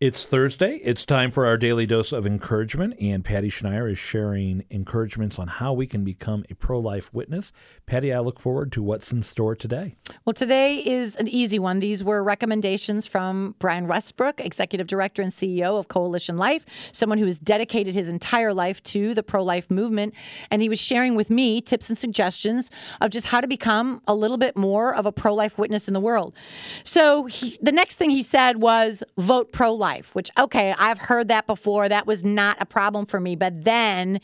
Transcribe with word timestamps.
It's 0.00 0.26
Thursday. 0.26 0.78
It's 0.78 1.06
time 1.06 1.30
for 1.30 1.46
our 1.46 1.56
daily 1.56 1.86
dose 1.86 2.10
of 2.10 2.26
encouragement, 2.26 2.96
and 3.00 3.24
Patty 3.24 3.48
Schneier 3.48 3.88
is 3.88 3.96
sharing 3.96 4.64
encouragements 4.68 5.38
on 5.38 5.46
how 5.46 5.72
we 5.72 5.86
can 5.86 6.02
become 6.02 6.44
a 6.50 6.54
pro 6.54 6.80
life 6.80 7.14
witness. 7.14 7.52
Patty, 7.86 8.12
I 8.12 8.18
look 8.18 8.40
forward 8.40 8.72
to 8.72 8.82
what's 8.82 9.12
in 9.12 9.22
store 9.22 9.54
today. 9.54 9.94
Well, 10.24 10.34
today 10.34 10.78
is 10.78 11.14
an 11.14 11.28
easy 11.28 11.60
one. 11.60 11.78
These 11.78 12.02
were 12.02 12.24
recommendations 12.24 13.06
from 13.06 13.54
Brian 13.60 13.86
Westbrook, 13.86 14.40
Executive 14.40 14.88
Director 14.88 15.22
and 15.22 15.30
CEO 15.30 15.78
of 15.78 15.86
Coalition 15.86 16.36
Life, 16.36 16.66
someone 16.90 17.18
who 17.18 17.26
has 17.26 17.38
dedicated 17.38 17.94
his 17.94 18.08
entire 18.08 18.52
life 18.52 18.82
to 18.82 19.14
the 19.14 19.22
pro 19.22 19.44
life 19.44 19.70
movement. 19.70 20.12
And 20.50 20.60
he 20.60 20.68
was 20.68 20.80
sharing 20.80 21.14
with 21.14 21.30
me 21.30 21.60
tips 21.60 21.88
and 21.88 21.96
suggestions 21.96 22.68
of 23.00 23.10
just 23.10 23.28
how 23.28 23.40
to 23.40 23.46
become 23.46 24.02
a 24.08 24.14
little 24.14 24.38
bit 24.38 24.56
more 24.56 24.92
of 24.92 25.06
a 25.06 25.12
pro 25.12 25.32
life 25.32 25.56
witness 25.56 25.86
in 25.86 25.94
the 25.94 26.00
world. 26.00 26.34
So 26.82 27.26
he, 27.26 27.56
the 27.62 27.72
next 27.72 27.94
thing 27.94 28.10
he 28.10 28.22
said 28.22 28.56
was 28.56 29.04
vote 29.16 29.52
pro 29.52 29.72
life 29.72 29.83
life, 29.84 30.14
which, 30.14 30.30
okay, 30.38 30.74
I've 30.78 30.98
heard 30.98 31.28
that 31.28 31.46
before. 31.46 31.88
That 31.90 32.06
was 32.06 32.24
not 32.24 32.56
a 32.58 32.64
problem 32.64 33.04
for 33.04 33.20
me. 33.20 33.36
But 33.36 33.64
then 33.64 34.20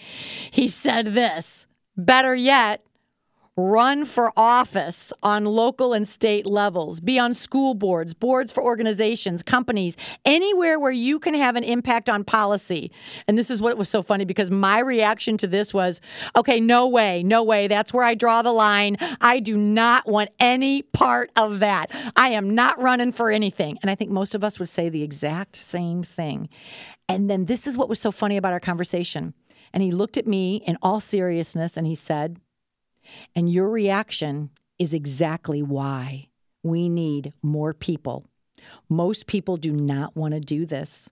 he 0.50 0.68
said 0.68 1.12
this 1.14 1.66
better 1.98 2.34
yet, 2.34 2.82
run 3.60 4.04
for 4.04 4.32
office 4.36 5.12
on 5.22 5.44
local 5.44 5.92
and 5.92 6.06
state 6.08 6.46
levels, 6.46 7.00
be 7.00 7.18
on 7.18 7.34
school 7.34 7.74
boards, 7.74 8.14
boards 8.14 8.52
for 8.52 8.62
organizations, 8.62 9.42
companies, 9.42 9.96
anywhere 10.24 10.78
where 10.78 10.90
you 10.90 11.18
can 11.18 11.34
have 11.34 11.56
an 11.56 11.64
impact 11.64 12.08
on 12.08 12.24
policy. 12.24 12.90
And 13.28 13.36
this 13.36 13.50
is 13.50 13.60
what 13.60 13.76
was 13.76 13.88
so 13.88 14.02
funny 14.02 14.24
because 14.24 14.50
my 14.50 14.80
reaction 14.80 15.36
to 15.38 15.46
this 15.46 15.74
was, 15.74 16.00
okay, 16.36 16.60
no 16.60 16.88
way, 16.88 17.22
no 17.22 17.42
way. 17.42 17.68
That's 17.68 17.92
where 17.92 18.04
I 18.04 18.14
draw 18.14 18.42
the 18.42 18.52
line. 18.52 18.96
I 19.20 19.40
do 19.40 19.56
not 19.56 20.08
want 20.08 20.30
any 20.38 20.82
part 20.82 21.30
of 21.36 21.60
that. 21.60 21.90
I 22.16 22.30
am 22.30 22.54
not 22.54 22.80
running 22.80 23.12
for 23.12 23.30
anything. 23.30 23.78
And 23.82 23.90
I 23.90 23.94
think 23.94 24.10
most 24.10 24.34
of 24.34 24.42
us 24.42 24.58
would 24.58 24.68
say 24.68 24.88
the 24.88 25.02
exact 25.02 25.56
same 25.56 26.02
thing. 26.02 26.48
And 27.08 27.28
then 27.28 27.46
this 27.46 27.66
is 27.66 27.76
what 27.76 27.88
was 27.88 27.98
so 27.98 28.12
funny 28.12 28.36
about 28.36 28.52
our 28.52 28.60
conversation. 28.60 29.34
And 29.72 29.82
he 29.82 29.90
looked 29.90 30.16
at 30.16 30.26
me 30.26 30.62
in 30.66 30.76
all 30.82 31.00
seriousness 31.00 31.76
and 31.76 31.86
he 31.86 31.94
said, 31.94 32.40
and 33.34 33.50
your 33.50 33.68
reaction 33.68 34.50
is 34.78 34.94
exactly 34.94 35.62
why 35.62 36.28
we 36.62 36.88
need 36.88 37.32
more 37.42 37.72
people. 37.72 38.26
Most 38.88 39.26
people 39.26 39.56
do 39.56 39.72
not 39.72 40.16
want 40.16 40.34
to 40.34 40.40
do 40.40 40.66
this. 40.66 41.10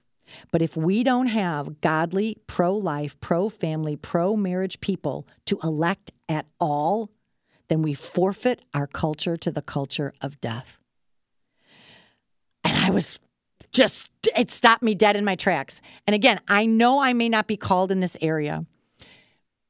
But 0.51 0.63
if 0.63 0.77
we 0.77 1.03
don't 1.03 1.29
have 1.29 1.81
godly, 1.81 2.37
pro 2.47 2.75
life, 2.75 3.19
pro 3.21 3.49
family, 3.49 3.97
pro 3.97 4.37
marriage 4.37 4.81
people 4.81 5.27
to 5.47 5.59
elect 5.63 6.13
at 6.29 6.47
all, 6.61 7.11
then 7.69 7.83
we 7.83 7.95
forfeit 7.95 8.63
our 8.75 8.87
culture 8.87 9.37
to 9.37 9.51
the 9.51 9.63
culture 9.63 10.13
of 10.21 10.41
death. 10.41 10.81
And 12.65 12.77
I 12.77 12.91
was 12.91 13.19
just, 13.73 14.13
it 14.37 14.51
stopped 14.51 14.83
me 14.83 14.95
dead 14.95 15.17
in 15.17 15.25
my 15.25 15.35
tracks. 15.35 15.81
And 16.07 16.15
again, 16.15 16.41
I 16.49 16.67
know 16.67 17.01
I 17.01 17.13
may 17.13 17.29
not 17.29 17.47
be 17.47 17.57
called 17.57 17.91
in 17.93 18.01
this 18.01 18.17
area, 18.21 18.67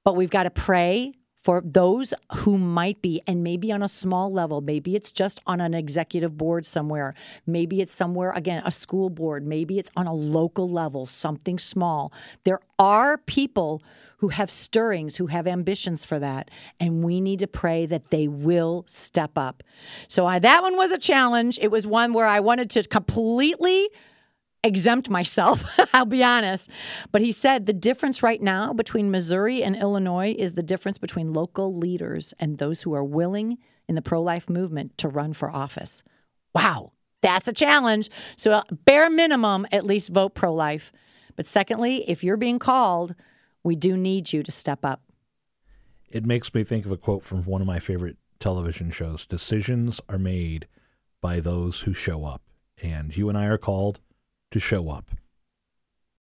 but 0.04 0.16
we've 0.16 0.30
got 0.30 0.44
to 0.44 0.50
pray 0.50 1.14
for 1.42 1.62
those 1.64 2.12
who 2.39 2.58
might 2.58 3.00
be, 3.00 3.22
and 3.27 3.42
maybe 3.42 3.70
on 3.70 3.83
a 3.83 3.89
small 3.89 4.33
level, 4.33 4.61
maybe 4.61 4.97
it's 4.97 5.12
just 5.12 5.41
on 5.47 5.61
an 5.61 5.72
executive 5.72 6.36
board 6.36 6.67
somewhere, 6.67 7.14
maybe 7.47 7.80
it's 7.80 7.95
somewhere, 7.95 8.33
again, 8.33 8.62
a 8.64 8.70
school 8.70 9.08
board, 9.08 9.47
maybe 9.47 9.78
it's 9.78 9.91
on 9.97 10.06
a 10.06 10.12
local 10.12 10.69
level, 10.69 11.06
something 11.06 11.58
small. 11.58 12.12
There 12.45 12.61
are 12.78 13.19
people 13.19 13.83
who 14.19 14.28
have 14.28 14.50
stirrings, 14.50 15.17
who 15.17 15.28
have 15.28 15.47
ambitions 15.47 16.05
for 16.05 16.19
that, 16.19 16.50
and 16.80 17.05
we 17.05 17.20
need 17.20 17.39
to 17.39 17.47
pray 17.47 17.86
that 17.86 18.11
they 18.11 18.27
will 18.27 18.84
step 18.89 19.39
up. 19.39 19.62
So 20.08 20.27
I, 20.27 20.41
that 20.41 20.62
one 20.62 20.77
was 20.77 20.91
a 20.91 20.98
challenge. 20.98 21.56
It 21.62 21.70
was 21.70 21.86
one 21.86 22.12
where 22.12 22.27
I 22.27 22.41
wanted 22.41 22.69
to 22.70 22.83
completely 22.83 23.89
exempt 24.69 25.11
myself, 25.11 25.64
I'll 25.92 26.05
be 26.05 26.22
honest. 26.22 26.70
But 27.11 27.22
he 27.22 27.33
said 27.33 27.66
the 27.66 27.72
difference 27.72 28.22
right 28.22 28.41
now 28.41 28.72
between 28.72 29.11
Missouri 29.11 29.62
and 29.64 29.74
Illinois 29.74 30.34
is 30.38 30.52
the 30.52 30.62
difference 30.62 30.98
between 30.98 31.33
local 31.33 31.74
leaders 31.74 32.33
and 32.39 32.58
those 32.58 32.83
who 32.83 32.95
are 32.95 33.02
willing 33.02 33.58
in 33.89 33.96
the 33.96 34.02
pro 34.02 34.23
life 34.23 34.48
movement 34.48 34.96
to 34.98 35.08
run 35.08 35.33
for 35.33 35.51
office. 35.51 36.05
Wow, 36.55 36.92
that's 37.23 37.48
a 37.48 37.52
challenge. 37.52 38.11
So, 38.36 38.52
uh, 38.52 38.62
bare 38.70 39.11
minimum, 39.11 39.67
at 39.73 39.84
least 39.84 40.11
vote 40.11 40.34
pro 40.34 40.55
life. 40.55 40.92
But 41.35 41.46
secondly, 41.46 42.08
if 42.08 42.23
you're 42.23 42.36
being 42.36 42.58
called, 42.58 43.14
we 43.64 43.74
do 43.74 43.96
need 43.96 44.33
you 44.33 44.42
to 44.42 44.50
step 44.50 44.85
up. 44.85 45.02
It 46.11 46.24
makes 46.24 46.55
me 46.55 46.64
think 46.64 46.86
of 46.86 46.92
a 46.92 46.96
quote 46.96 47.23
from 47.23 47.45
one 47.45 47.61
of 47.61 47.67
my 47.67 47.79
favorite 47.79 48.17
television 48.39 48.90
shows 48.90 49.27
Decisions 49.27 50.00
are 50.08 50.18
made 50.18 50.68
by 51.20 51.40
those 51.40 51.83
who 51.83 51.92
show 51.92 52.24
up. 52.24 52.42
And 52.83 53.17
you 53.17 53.29
and 53.29 53.36
I 53.36 53.46
are 53.46 53.58
called 53.58 54.00
to 54.51 54.59
show 54.59 54.91
up. 54.91 55.11